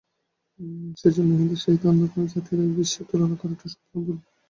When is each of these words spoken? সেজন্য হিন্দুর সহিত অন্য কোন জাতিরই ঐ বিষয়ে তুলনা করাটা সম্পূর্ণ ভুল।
সেজন্য 0.99 1.31
হিন্দুর 1.39 1.61
সহিত 1.63 1.81
অন্য 1.85 2.01
কোন 2.11 2.23
জাতিরই 2.31 2.65
ঐ 2.65 2.77
বিষয়ে 2.77 3.07
তুলনা 3.09 3.35
করাটা 3.41 3.65
সম্পূর্ণ 3.73 4.01
ভুল। 4.05 4.17